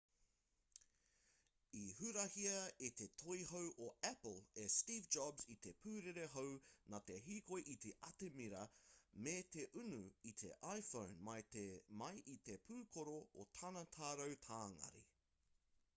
i 1.79 1.81
hurahia 1.97 2.53
e 2.85 2.87
te 3.01 3.07
toihau 3.23 3.67
o 3.87 3.89
apple 4.09 4.39
e 4.63 4.63
steve 4.75 5.11
jobs 5.15 5.43
i 5.55 5.57
te 5.67 5.73
pūrere 5.83 6.23
hou 6.37 6.49
nā 6.93 6.99
te 7.11 7.17
hīkoi 7.27 7.59
i 7.73 7.75
te 7.85 7.91
atamira 8.09 8.61
me 9.27 9.33
te 9.57 9.65
unu 9.83 9.99
i 10.29 10.33
te 10.43 10.51
iphone 10.53 11.35
mai 11.99 12.15
i 12.37 12.39
te 12.49 12.55
pūkoro 12.71 13.17
o 13.45 13.45
tana 13.61 13.85
tarau 13.99 14.39
tāngari 14.49 15.03